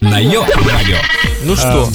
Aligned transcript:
на 0.00 0.18
Йо-Радио. 0.18 0.96
Ну 1.44 1.56
что, 1.56 1.90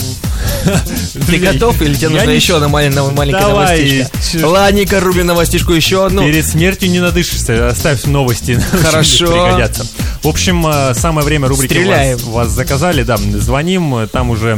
ты 1.27 1.37
готов 1.37 1.81
или 1.81 1.93
тебе 1.95 2.09
нужно 2.09 2.29
еще 2.31 2.55
одна 2.57 2.67
маленькая, 2.67 3.03
маленькая 3.11 3.41
Давай, 3.41 3.79
новостичка? 4.01 4.39
чё- 4.39 4.49
Ладненько, 4.49 4.99
рубим 4.99 5.27
новостишку 5.27 5.73
еще 5.73 6.05
одну. 6.05 6.23
Перед 6.23 6.45
смертью 6.45 6.89
не 6.89 6.99
надышишься, 6.99 7.67
оставь 7.69 8.03
новости. 8.05 8.61
Хорошо. 8.83 9.59
В 10.23 10.27
общем, 10.27 10.65
э, 10.67 10.93
самое 10.95 11.25
время 11.25 11.47
рубрики 11.47 11.73
Стреляем. 11.73 12.17
вас, 12.17 12.25
вас 12.27 12.49
заказали, 12.49 13.03
да, 13.03 13.17
звоним, 13.17 13.95
э, 13.95 14.07
там 14.07 14.29
уже 14.29 14.57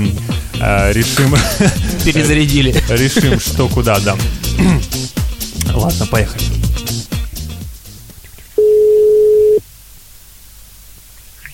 э, 0.60 0.92
решим, 0.94 1.36
Перезарядили. 2.04 2.84
решим, 2.90 3.40
что 3.40 3.68
куда, 3.68 4.00
да. 4.00 4.16
Ладно, 5.74 6.06
поехали. 6.08 6.44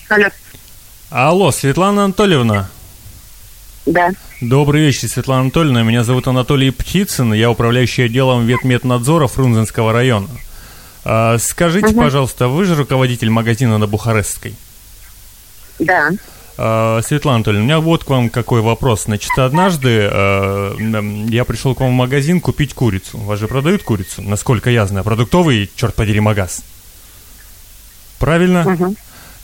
Алло. 0.08 0.26
Алло, 1.14 1.50
Светлана 1.50 2.04
Анатольевна. 2.04 2.70
Да. 3.84 4.12
Добрый 4.40 4.86
вечер, 4.86 5.08
Светлана 5.08 5.42
Анатольевна. 5.42 5.82
Меня 5.82 6.04
зовут 6.04 6.26
Анатолий 6.26 6.70
Птицын. 6.70 7.34
Я 7.34 7.50
управляющий 7.50 8.04
отделом 8.04 8.46
ветмеднадзора 8.46 9.26
Фрунзенского 9.26 9.92
района. 9.92 10.28
А, 11.04 11.36
скажите, 11.36 11.94
пожалуйста, 11.94 12.48
вы 12.48 12.64
же 12.64 12.76
руководитель 12.76 13.28
магазина 13.28 13.76
на 13.76 13.86
Бухарестской? 13.86 14.54
Да. 15.78 16.12
А, 16.56 17.02
Светлана 17.02 17.36
Анатольевна, 17.36 17.62
у 17.62 17.66
меня 17.66 17.80
вот 17.80 18.04
к 18.04 18.08
вам 18.08 18.30
какой 18.30 18.62
вопрос. 18.62 19.04
Значит, 19.04 19.36
однажды 19.36 20.08
э, 20.10 20.76
я 21.28 21.44
пришел 21.44 21.74
к 21.74 21.80
вам 21.80 21.90
в 21.90 21.94
магазин 21.94 22.40
купить 22.40 22.72
курицу. 22.72 23.18
Вас 23.18 23.38
же 23.38 23.48
продают 23.48 23.82
курицу, 23.82 24.22
насколько 24.22 24.70
я 24.70 24.86
знаю. 24.86 25.04
Продуктовый, 25.04 25.70
черт 25.76 25.94
подери, 25.94 26.20
магаз. 26.20 26.62
Правильно? 28.18 28.94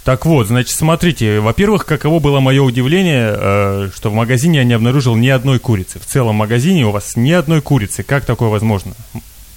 Так 0.05 0.25
вот, 0.25 0.47
значит, 0.47 0.75
смотрите, 0.75 1.41
во-первых, 1.41 1.85
каково 1.85 2.19
было 2.19 2.41
мое 2.41 2.63
удивление, 2.63 3.35
э, 3.37 3.91
что 3.95 4.11
в 4.11 4.15
магазине 4.15 4.59
я 4.59 4.65
не 4.65 4.73
обнаружил 4.73 5.17
ни 5.17 5.29
одной 5.29 5.59
курицы. 5.59 5.99
В 5.99 6.07
целом 6.07 6.37
магазине 6.37 6.87
у 6.87 6.91
вас 6.91 7.17
ни 7.17 7.31
одной 7.31 7.61
курицы. 7.61 8.03
Как 8.03 8.25
такое 8.25 8.49
возможно? 8.49 8.93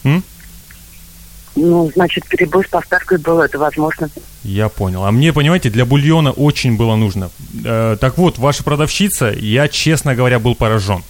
М? 0.03 0.23
Ну, 1.55 1.91
значит, 1.93 2.25
перебой 2.27 2.65
с 2.65 2.69
поставкой 2.69 3.17
был, 3.17 3.41
это 3.41 3.59
возможно. 3.59 4.09
Я 4.43 4.69
понял. 4.69 5.03
А 5.03 5.11
мне, 5.11 5.33
понимаете, 5.33 5.69
для 5.69 5.85
бульона 5.85 6.31
очень 6.31 6.77
было 6.77 6.95
нужно. 6.95 7.29
Э, 7.63 7.97
так 7.99 8.17
вот, 8.17 8.37
ваша 8.37 8.63
продавщица, 8.63 9.31
я, 9.31 9.67
честно 9.67 10.15
говоря, 10.15 10.39
был 10.39 10.55
поражен. 10.55 11.03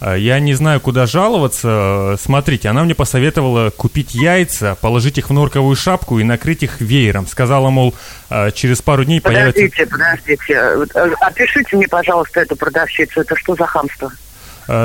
Э, 0.00 0.16
Я 0.18 0.40
не 0.40 0.54
знаю, 0.54 0.80
куда 0.80 1.06
жаловаться. 1.06 1.68
Э, 1.68 2.16
Смотрите, 2.20 2.68
она 2.68 2.84
мне 2.84 2.94
посоветовала 2.94 3.70
купить 3.70 4.14
яйца, 4.14 4.76
положить 4.80 5.18
их 5.18 5.30
в 5.30 5.32
норковую 5.32 5.76
шапку 5.76 6.18
и 6.18 6.24
накрыть 6.24 6.62
их 6.62 6.80
веером. 6.80 7.26
Сказала, 7.26 7.70
мол, 7.70 7.94
э, 8.30 8.50
через 8.52 8.82
пару 8.82 9.04
дней 9.04 9.20
появится... 9.20 9.60
Подождите, 9.60 9.86
подождите. 9.86 11.14
Опишите 11.20 11.76
мне, 11.76 11.88
пожалуйста, 11.88 12.40
эту 12.40 12.56
продавщицу. 12.56 13.20
Это 13.20 13.36
что 13.36 13.54
за 13.54 13.66
хамство? 13.66 14.10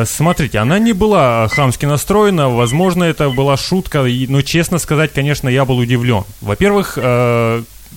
Смотрите, 0.06 0.60
она 0.60 0.78
не 0.78 0.94
была 0.94 1.48
хамски 1.48 1.88
настроена, 1.88 2.50
возможно, 2.50 3.04
это 3.04 3.32
была 3.32 3.58
шутка, 3.58 4.06
но, 4.28 4.44
честно 4.44 4.78
сказать, 4.78 5.12
конечно, 5.12 5.50
я 5.50 5.66
был 5.66 5.80
удивлен. 5.80 6.24
Во-первых, 6.40 7.00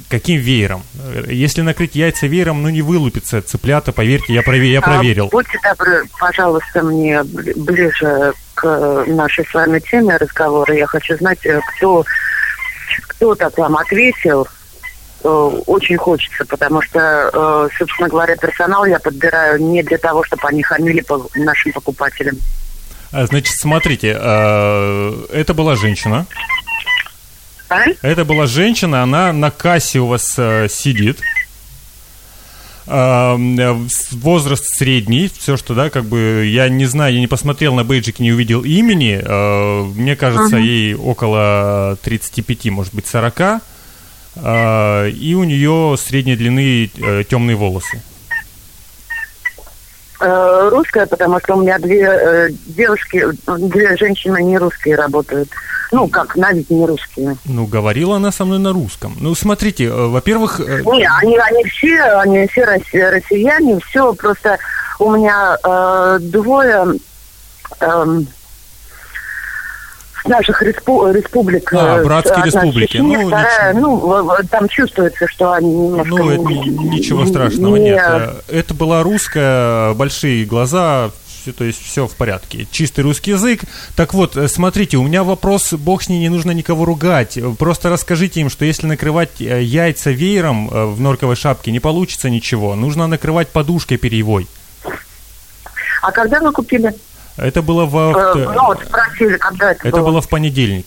каким 0.09 0.41
веером? 0.41 0.83
Если 1.29 1.63
накрыть 1.63 1.95
яйца 1.95 2.27
веером, 2.27 2.63
ну 2.63 2.69
не 2.69 2.83
вылупится 2.83 3.43
цыплята, 3.43 3.93
поверьте, 3.93 4.33
я, 4.35 4.43
прове- 4.43 4.67
я 4.73 4.81
проверил. 4.81 5.27
А, 5.27 5.31
будьте 5.31 5.59
добры, 5.63 6.05
пожалуйста, 6.19 6.83
мне 6.83 7.19
бли- 7.21 7.55
ближе 7.59 8.33
к 8.55 9.05
нашей 9.07 9.45
с 9.47 9.55
вами 9.55 9.79
теме 9.81 10.17
разговора. 10.17 10.75
Я 10.75 10.87
хочу 10.87 11.17
знать, 11.17 11.45
э, 11.47 11.61
кто, 11.77 12.05
кто 13.09 13.35
так 13.35 13.57
вам 13.59 13.77
ответил. 13.77 14.47
Э, 15.23 15.29
Очень 15.67 15.97
хочется, 15.97 16.45
потому 16.45 16.83
что, 16.83 17.31
э, 17.33 17.69
собственно 17.79 18.09
говоря, 18.09 18.37
персонал 18.37 18.85
я 18.85 18.99
подбираю 18.99 19.59
не 19.63 19.83
для 19.83 19.97
того, 19.99 20.23
чтобы 20.25 20.47
они 20.49 20.63
хамили 20.63 21.01
по 21.01 21.27
нашим 21.35 21.73
покупателям. 21.73 22.37
А, 23.11 23.25
Значит, 23.27 23.55
смотрите, 23.57 24.17
э, 24.21 25.25
это 25.33 25.55
была 25.55 25.77
женщина. 25.77 26.27
А? 27.75 27.85
Это 28.03 28.25
была 28.25 28.47
женщина, 28.47 29.03
она 29.03 29.33
на 29.33 29.51
кассе 29.51 29.99
у 29.99 30.07
вас 30.07 30.35
э, 30.37 30.69
сидит. 30.71 31.19
С- 32.87 34.13
возраст 34.13 34.67
средний, 34.67 35.31
все 35.35 35.57
что, 35.57 35.75
да, 35.75 35.89
как 35.89 36.05
бы, 36.05 36.45
я 36.47 36.69
не 36.69 36.85
знаю, 36.85 37.15
я 37.15 37.21
не 37.21 37.27
посмотрел 37.27 37.75
на 37.75 37.83
бейджик, 37.83 38.19
не 38.19 38.31
увидел 38.31 38.63
имени, 38.63 39.21
э, 39.25 39.83
мне 39.97 40.17
кажется, 40.17 40.57
ей 40.57 40.95
около 40.95 41.97
35, 42.03 42.67
может 42.67 42.95
быть, 42.95 43.07
40, 43.07 43.63
э, 44.37 45.11
и 45.11 45.35
у 45.35 45.45
нее 45.45 45.97
средней 45.99 46.37
длины 46.37 46.91
темные 47.31 47.57
волосы. 47.57 48.03
Э, 50.21 50.69
Русская, 50.71 51.07
потому 51.07 51.41
что 51.41 51.55
у 51.57 51.63
меня 51.63 51.79
две 51.79 52.03
э, 52.03 52.49
девушки, 52.67 53.25
две 53.47 53.97
женщины 53.97 54.43
не 54.43 54.59
русские 54.59 54.97
работают. 54.97 55.49
Ну, 55.93 56.09
как, 56.09 56.37
не 56.71 56.87
русские. 56.87 57.37
Ну, 57.45 57.67
говорила 57.67 58.17
она 58.17 58.33
со 58.33 58.45
мной 58.45 58.59
на 58.59 58.73
русском. 58.73 59.17
Ну, 59.21 59.35
смотрите, 59.35 59.85
э, 59.85 59.91
во-первых, 60.07 60.61
э, 60.61 60.83
Не, 60.85 61.09
они, 61.23 61.37
они 61.39 61.65
все, 61.65 62.03
они 62.19 62.47
все 62.49 62.65
росси- 62.65 63.11
россияне, 63.11 63.79
все, 63.81 64.13
просто 64.15 64.59
у 64.99 65.11
меня 65.15 65.57
э, 65.63 66.19
двое 66.21 66.95
с 70.23 70.29
наших 70.29 70.63
респу- 70.63 71.13
республик. 71.13 71.71
А, 71.75 71.99
э, 71.99 72.05
братские 72.05 72.45
республики. 72.47 72.93
Чечни, 72.93 73.17
Ну, 73.17 73.27
вторая, 73.29 73.75
ну, 73.75 74.31
там 74.51 74.69
чувствуется, 74.69 75.29
что 75.29 75.53
они 75.53 75.71
немножко... 75.71 76.09
Ну, 76.09 76.31
это 76.31 76.43
ни- 76.43 76.95
ничего 76.97 77.27
страшного 77.27 77.77
не- 77.77 77.91
нет. 77.91 78.03
Э, 78.07 78.41
Это 78.49 78.73
была 78.75 79.03
русская, 79.03 79.93
большие 79.95 80.47
глаза, 80.47 81.11
то 81.53 81.65
есть 81.65 81.83
все 81.83 82.07
в 82.07 82.15
порядке. 82.15 82.67
Чистый 82.71 83.01
русский 83.01 83.33
язык. 83.33 83.63
Так 83.97 84.15
вот, 84.15 84.37
э, 84.37 84.49
смотрите, 84.49 84.97
у 84.97 85.03
меня 85.03 85.25
вопрос, 85.25 85.73
бог 85.73 86.03
с 86.03 86.09
ней, 86.09 86.21
не 86.21 86.29
нужно 86.29 86.53
никого 86.53 86.85
ругать. 86.85 87.39
Просто 87.59 87.91
расскажите 87.91 88.41
им, 88.41 88.51
что 88.51 88.65
если 88.65 88.87
накрывать 88.87 89.41
э, 89.41 89.63
яйца 89.63 90.11
веером 90.11 90.69
э, 90.71 90.85
в 90.87 91.01
норковой 91.01 91.37
шапке, 91.37 91.73
не 91.73 91.81
получится 91.81 92.31
ничего. 92.31 92.75
Нужно 92.75 93.07
накрывать 93.07 93.49
подушкой 93.49 93.99
перьевой. 93.99 94.47
А 96.03 96.13
когда 96.13 96.41
вы 96.41 96.53
купили? 96.53 96.95
Это 97.37 97.63
было 97.63 97.85
в... 97.87 97.97
Э, 97.97 98.53
ну, 98.55 98.67
вот 98.67 98.85
спросили, 98.85 99.37
когда 99.39 99.73
это, 99.73 99.89
Это 99.89 99.97
было? 99.99 100.07
было 100.07 100.21
в 100.21 100.29
понедельник. 100.29 100.87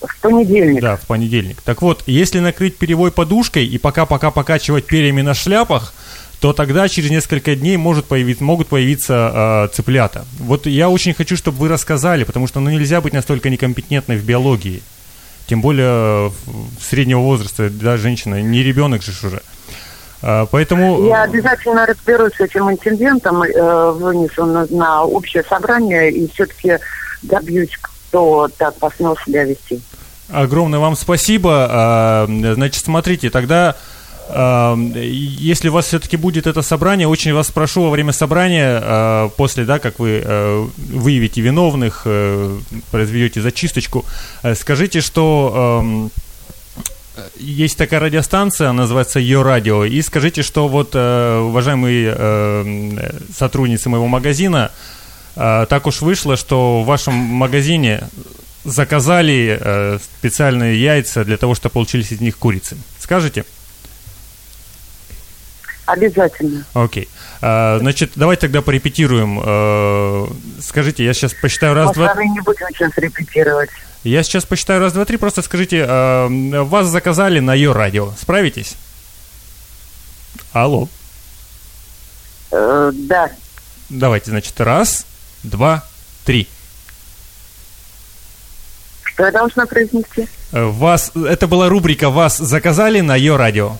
В 0.00 0.20
понедельник. 0.20 0.80
Да, 0.80 0.96
в 0.96 1.06
понедельник. 1.06 1.60
Так 1.62 1.82
вот, 1.82 2.02
если 2.06 2.40
накрыть 2.40 2.78
перьевой 2.78 3.12
подушкой 3.12 3.66
и 3.66 3.76
пока-пока 3.76 4.30
покачивать 4.30 4.86
перьями 4.86 5.20
на 5.20 5.34
шляпах, 5.34 5.92
то 6.40 6.54
тогда 6.54 6.88
через 6.88 7.10
несколько 7.10 7.54
дней 7.54 7.76
может 7.76 8.06
появиться, 8.06 8.42
могут 8.42 8.68
появиться 8.68 9.68
э, 9.70 9.74
цыплята. 9.74 10.24
Вот 10.38 10.66
я 10.66 10.88
очень 10.88 11.12
хочу, 11.12 11.36
чтобы 11.36 11.58
вы 11.58 11.68
рассказали, 11.68 12.24
потому 12.24 12.46
что 12.46 12.60
ну, 12.60 12.70
нельзя 12.70 13.00
быть 13.02 13.12
настолько 13.12 13.50
некомпетентной 13.50 14.16
в 14.16 14.24
биологии. 14.24 14.82
Тем 15.46 15.60
более 15.60 16.32
среднего 16.80 17.20
возраста, 17.20 17.68
да, 17.68 17.96
женщина, 17.96 18.40
не 18.40 18.62
ребенок 18.62 19.02
же 19.02 19.12
уже. 19.26 19.42
А, 20.22 20.46
поэтому... 20.46 21.06
Я 21.08 21.24
обязательно 21.24 21.84
разберусь 21.84 22.34
с 22.34 22.40
этим 22.40 22.70
инцидентом, 22.70 23.42
э, 23.42 23.90
вынесу 23.92 24.46
на, 24.46 24.66
на 24.66 25.04
общее 25.04 25.42
собрание 25.44 26.10
и 26.10 26.26
все-таки 26.32 26.78
добьюсь, 27.22 27.76
кто 27.80 28.48
так 28.56 28.76
посмел 28.76 29.16
себя 29.24 29.44
вести. 29.44 29.80
Огромное 30.30 30.78
вам 30.78 30.96
спасибо. 30.96 31.66
А, 31.70 32.26
Значит, 32.26 32.84
смотрите, 32.84 33.28
тогда, 33.28 33.76
если 34.94 35.68
у 35.68 35.72
вас 35.72 35.86
все-таки 35.86 36.16
будет 36.16 36.46
это 36.46 36.62
собрание, 36.62 37.08
очень 37.08 37.32
вас 37.32 37.50
прошу 37.50 37.82
во 37.82 37.90
время 37.90 38.12
собрания, 38.12 38.80
а, 38.82 39.28
после, 39.30 39.64
да, 39.64 39.78
как 39.78 39.98
вы 39.98 40.22
э, 40.24 40.66
выявите 40.76 41.40
виновных, 41.40 42.02
э, 42.04 42.58
произведете 42.90 43.40
зачисточку, 43.40 44.04
э, 44.42 44.54
скажите, 44.54 45.00
что 45.00 45.80
эм, 45.82 46.10
есть 47.38 47.76
такая 47.76 48.00
радиостанция, 48.00 48.72
называется 48.72 49.18
Ее 49.20 49.42
радио, 49.42 49.84
и 49.84 50.00
скажите, 50.02 50.42
что 50.42 50.68
вот, 50.68 50.90
э, 50.94 51.38
уважаемые 51.38 52.14
э, 52.16 53.20
сотрудницы 53.36 53.88
моего 53.88 54.06
магазина, 54.06 54.70
э, 55.36 55.66
так 55.68 55.86
уж 55.86 56.02
вышло, 56.02 56.36
что 56.36 56.82
в 56.82 56.86
вашем 56.86 57.14
магазине 57.14 58.08
заказали 58.64 59.58
э, 59.60 59.98
специальные 60.18 60.80
яйца 60.80 61.24
для 61.24 61.36
того, 61.36 61.54
чтобы 61.54 61.72
получились 61.72 62.12
из 62.12 62.20
них 62.20 62.38
курицы. 62.38 62.76
Скажете? 62.98 63.44
Обязательно. 65.90 66.64
Окей. 66.74 67.08
А, 67.42 67.78
значит, 67.80 68.12
давайте 68.14 68.42
тогда 68.42 68.62
порепетируем. 68.62 69.40
Э, 69.44 70.26
скажите, 70.60 71.04
я 71.04 71.12
сейчас 71.14 71.34
посчитаю 71.34 71.74
раз, 71.74 71.92
два... 71.92 72.06
Повторы 72.06 72.28
не 72.28 72.40
будем 72.40 72.66
сейчас 72.72 72.92
репетировать. 72.96 73.70
Я 74.04 74.22
сейчас 74.22 74.44
посчитаю 74.44 74.80
раз, 74.80 74.92
два, 74.92 75.04
три. 75.04 75.16
Просто 75.16 75.42
скажите, 75.42 75.84
э, 75.86 76.62
вас 76.62 76.86
заказали 76.86 77.40
на 77.40 77.54
ее 77.54 77.72
радио. 77.72 78.12
Справитесь? 78.20 78.76
Алло. 80.52 80.88
Э, 82.52 82.92
да. 82.94 83.30
Давайте, 83.88 84.30
значит, 84.30 84.60
раз, 84.60 85.06
два, 85.42 85.84
три. 86.24 86.46
Что 89.02 89.26
я 89.26 89.32
должна 89.32 89.66
произнести? 89.66 90.28
Э, 90.52 90.64
Вас, 90.66 91.10
это 91.14 91.48
была 91.48 91.68
рубрика 91.68 92.10
«Вас 92.10 92.38
заказали 92.38 93.00
на 93.00 93.16
ее 93.16 93.36
радио». 93.36 93.76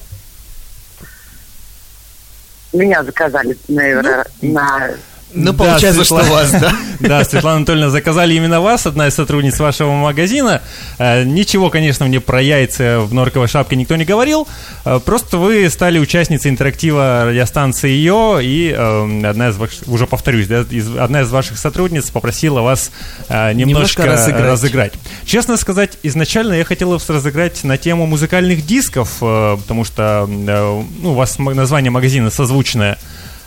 Меня 2.72 3.02
заказали, 3.02 3.56
наверное, 3.68 4.24
на 4.42 4.90
Ну, 5.32 5.52
Да, 5.52 5.64
получается, 5.64 6.04
что 6.04 6.16
Светлана- 6.18 6.30
вас, 6.30 6.50
да? 6.52 6.72
Да, 7.00 7.24
Светлана 7.24 7.56
Анатольевна, 7.58 7.88
заказали 7.90 8.34
именно 8.34 8.60
вас, 8.60 8.84
одна 8.86 9.06
из 9.08 9.14
сотрудниц 9.14 9.58
вашего 9.58 9.92
магазина. 9.92 10.60
Э, 10.98 11.24
Ничего, 11.24 11.70
конечно, 11.70 12.04
мне 12.06 12.20
про 12.20 12.42
яйца 12.42 13.00
в 13.00 13.14
норковой 13.14 13.48
шапке 13.48 13.76
никто 13.76 13.96
не 13.96 14.04
говорил. 14.04 14.46
Э, 14.84 14.98
Просто 15.04 15.38
вы 15.38 15.68
стали 15.70 15.98
участницей 15.98 16.50
интерактива 16.50 17.22
радиостанции 17.26 17.88
ее, 17.90 18.40
и 18.42 18.74
э, 18.76 19.22
одна 19.26 19.48
из 19.48 19.56
ваших, 19.56 19.86
уже 19.86 20.06
повторюсь, 20.06 20.46
да, 20.46 20.60
из- 20.68 20.94
одна 20.96 21.22
из 21.22 21.30
ваших 21.30 21.58
сотрудниц 21.58 22.10
попросила 22.10 22.60
вас 22.60 22.90
э, 23.28 23.52
немножко, 23.52 24.02
Немножко 24.02 24.06
разыграть. 24.06 24.44
разыграть. 24.44 24.92
Честно 25.24 25.56
сказать, 25.56 25.96
изначально 26.02 26.54
я 26.54 26.64
хотел 26.64 26.90
вас 26.90 27.08
разыграть 27.08 27.64
на 27.64 27.78
тему 27.78 28.06
музыкальных 28.06 28.66
дисков, 28.66 29.16
потому 29.20 29.84
что 29.84 30.26
ну, 30.28 30.86
у 31.04 31.12
вас 31.14 31.38
название 31.38 31.90
магазина 31.90 32.30
созвучное. 32.30 32.98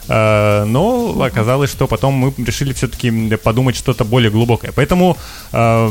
Э, 0.08 0.66
Но 0.66 1.22
оказалось, 1.22 1.70
что 1.72 1.88
потом 1.88 2.14
мы 2.14 2.34
решили 2.38 2.74
все-таки 2.74 3.36
подумать 3.38 3.76
что-то 3.76 4.04
более 4.04 4.32
глубокое. 4.32 4.72
Поэтому 4.76 5.18
э, 5.52 5.90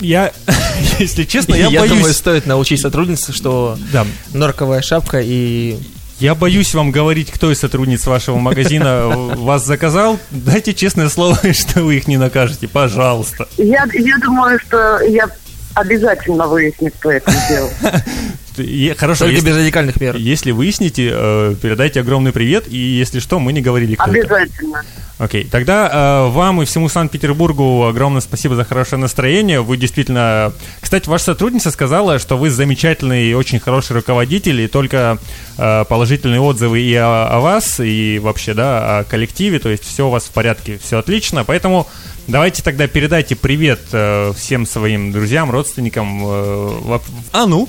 я, 0.00 0.32
если 0.98 1.24
честно, 1.24 1.54
я, 1.54 1.68
Я, 1.68 1.80
боюсь. 1.80 1.92
думаю, 1.96 2.14
стоит 2.14 2.46
научить 2.46 2.80
сотрудницу, 2.80 3.32
что 3.32 3.76
Да, 3.92 4.06
норковая 4.32 4.82
шапка 4.82 5.20
и... 5.22 5.76
я 6.18 6.34
боюсь 6.34 6.74
вам 6.74 6.90
говорить, 6.90 7.30
кто 7.30 7.52
из 7.52 7.60
сотрудниц 7.60 8.06
вашего 8.06 8.38
магазина 8.38 9.06
вас 9.08 9.64
заказал. 9.64 10.18
Дайте 10.30 10.74
честное 10.74 11.08
слово, 11.08 11.38
что 11.52 11.82
вы 11.82 11.96
их 11.96 12.08
не 12.08 12.16
накажете, 12.16 12.68
пожалуйста. 12.68 13.48
Я, 13.58 13.86
я 13.92 14.18
думаю, 14.18 14.58
что 14.58 15.00
я 15.02 15.28
обязательно 15.74 16.46
выясню, 16.46 16.90
кто 16.98 17.12
это 17.12 17.30
сделал. 17.30 17.70
Хорошо, 18.96 19.24
Только 19.24 19.36
если, 19.36 19.48
без 19.48 19.56
радикальных 19.56 20.00
мер. 20.00 20.16
если 20.16 20.50
выясните, 20.50 21.10
э, 21.12 21.54
передайте 21.60 22.00
огромный 22.00 22.32
привет, 22.32 22.68
и 22.68 22.76
если 22.76 23.18
что, 23.18 23.38
мы 23.38 23.52
не 23.52 23.62
говорили, 23.62 23.94
кто 23.94 24.10
это. 24.10 24.20
Обязательно. 24.20 24.82
Окей, 25.18 25.44
тогда 25.44 26.26
э, 26.26 26.28
вам 26.30 26.62
и 26.62 26.64
всему 26.64 26.88
Санкт-Петербургу 26.88 27.86
огромное 27.86 28.20
спасибо 28.20 28.56
за 28.56 28.64
хорошее 28.64 29.00
настроение. 29.00 29.60
Вы 29.60 29.76
действительно... 29.76 30.52
Кстати, 30.80 31.08
ваша 31.08 31.26
сотрудница 31.26 31.70
сказала, 31.70 32.18
что 32.18 32.36
вы 32.36 32.50
замечательный 32.50 33.26
и 33.26 33.34
очень 33.34 33.60
хороший 33.60 33.92
руководитель, 33.92 34.60
и 34.60 34.66
только 34.66 35.18
э, 35.58 35.84
положительные 35.88 36.40
отзывы 36.40 36.80
и 36.80 36.94
о, 36.94 37.28
о 37.28 37.40
вас, 37.40 37.78
и 37.78 38.18
вообще, 38.18 38.52
да, 38.52 38.98
о 38.98 39.04
коллективе, 39.04 39.60
то 39.60 39.68
есть 39.68 39.84
все 39.84 40.08
у 40.08 40.10
вас 40.10 40.24
в 40.24 40.30
порядке, 40.30 40.78
все 40.82 40.98
отлично. 40.98 41.44
Поэтому 41.44 41.86
давайте 42.28 42.62
тогда 42.62 42.86
передайте 42.86 43.36
привет 43.36 43.80
э, 43.92 44.32
всем 44.36 44.66
своим 44.66 45.12
друзьям, 45.12 45.50
родственникам. 45.50 46.22
э, 46.24 46.78
во- 46.82 47.02
а 47.32 47.46
ну, 47.46 47.68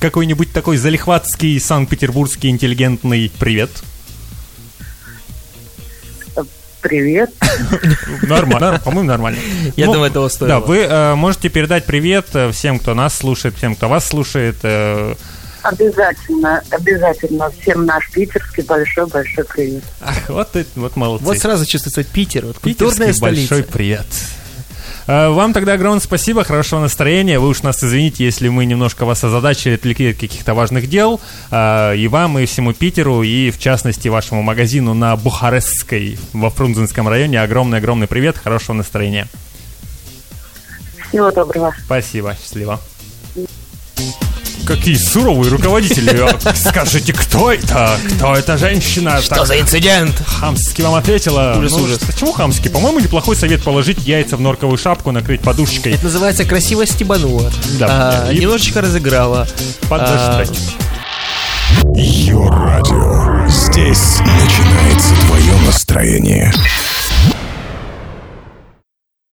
какой-нибудь 0.00 0.52
такой 0.52 0.76
залихватский 0.76 1.58
санкт-петербургский 1.60 2.48
интеллигентный 2.48 3.30
привет. 3.38 3.70
Привет. 6.80 7.30
Нормально, 8.22 8.80
по-моему, 8.82 9.06
нормально. 9.06 9.38
Я 9.76 9.84
Ну, 9.84 9.92
думаю, 9.92 10.10
этого 10.10 10.28
стоило. 10.30 10.60
Да, 10.60 10.66
вы 10.66 10.78
э, 10.78 11.14
можете 11.14 11.50
передать 11.50 11.84
привет 11.84 12.28
э, 12.32 12.50
всем, 12.52 12.78
кто 12.78 12.94
нас 12.94 13.14
слушает, 13.14 13.54
всем, 13.58 13.74
кто 13.74 13.86
вас 13.90 14.06
слушает. 14.08 14.56
э, 14.62 15.14
Обязательно, 15.62 16.62
обязательно. 16.70 17.50
Всем 17.60 17.84
наш 17.86 18.10
питерский 18.10 18.62
большой-большой 18.62 19.44
привет. 19.44 19.82
ах, 20.00 20.16
вот, 20.28 20.56
это- 20.56 20.68
вот 20.80 20.96
молодцы. 20.96 21.24
Вот 21.24 21.38
сразу 21.38 21.66
чувствуется 21.66 22.02
Питер, 22.04 22.46
вот 22.46 22.56
Питерский 22.60 22.86
культурная 22.86 23.12
столица. 23.12 23.48
большой 23.54 23.62
привет. 23.70 24.06
Э, 25.06 25.28
Вам 25.30 25.52
тогда 25.52 25.72
огромное 25.72 26.00
спасибо, 26.00 26.44
хорошего 26.44 26.80
настроения. 26.80 27.38
Вы 27.38 27.48
уж 27.48 27.62
нас 27.62 27.82
извините, 27.82 28.24
если 28.24 28.48
мы 28.48 28.64
немножко 28.64 29.04
вас 29.04 29.24
озадачили, 29.24 29.74
отвлекли 29.74 30.10
от 30.10 30.18
каких-то 30.18 30.54
важных 30.54 30.88
дел. 30.88 31.20
Э, 31.50 31.96
И 31.96 32.06
вам, 32.08 32.38
и 32.38 32.46
всему 32.46 32.72
Питеру, 32.72 33.22
и 33.22 33.50
в 33.50 33.58
частности 33.58 34.08
вашему 34.08 34.42
магазину 34.42 34.94
на 34.94 35.16
Бухарестской 35.16 36.18
во 36.32 36.50
Фрунзенском 36.50 37.08
районе 37.08 37.40
огромный-огромный 37.42 38.06
привет, 38.06 38.38
хорошего 38.38 38.76
настроения. 38.76 39.26
Всего 41.08 41.30
доброго. 41.32 41.74
Спасибо, 41.86 42.36
счастливо. 42.40 42.78
Какие 44.70 44.94
суровые 44.94 45.50
руководители. 45.50 46.16
А, 46.44 46.54
Скажите, 46.54 47.12
кто 47.12 47.50
это? 47.50 47.90
Кто 48.16 48.34
эта 48.36 48.56
женщина? 48.56 49.20
Что 49.20 49.34
Так 49.34 49.46
за 49.48 49.60
инцидент? 49.60 50.14
хамски 50.24 50.82
вам 50.82 50.94
ответила. 50.94 51.56
Ужас, 51.58 51.72
Ну, 51.72 51.78
ужас. 51.82 51.98
Почему 51.98 52.30
хамски? 52.32 52.68
По-моему, 52.68 53.00
неплохой 53.00 53.34
совет 53.34 53.64
положить 53.64 53.98
яйца 54.06 54.36
в 54.36 54.40
норковую 54.40 54.78
шапку, 54.78 55.10
накрыть 55.10 55.40
подушечкой. 55.40 55.94
Это 55.94 56.04
называется 56.04 56.44
красиво 56.44 56.86
стебанула. 56.86 57.50
Да. 57.80 57.86
А, 58.28 58.30
И- 58.32 58.38
Немножечко 58.38 58.80
разыграла. 58.80 59.48
Подождать. 59.88 60.50
Йо-радио. 61.96 63.48
Здесь 63.48 64.18
начинается 64.20 65.14
твое 65.26 65.52
настроение. 65.66 66.52